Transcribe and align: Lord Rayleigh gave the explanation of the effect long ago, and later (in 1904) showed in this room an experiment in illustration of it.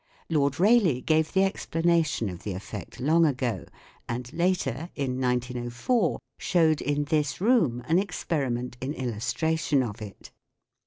Lord 0.31 0.59
Rayleigh 0.59 1.01
gave 1.01 1.31
the 1.31 1.43
explanation 1.43 2.27
of 2.27 2.41
the 2.41 2.53
effect 2.53 2.99
long 2.99 3.23
ago, 3.23 3.65
and 4.09 4.33
later 4.33 4.89
(in 4.95 5.21
1904) 5.21 6.17
showed 6.39 6.81
in 6.81 7.03
this 7.03 7.39
room 7.39 7.83
an 7.87 7.99
experiment 7.99 8.77
in 8.81 8.95
illustration 8.95 9.83
of 9.83 10.01
it. 10.01 10.31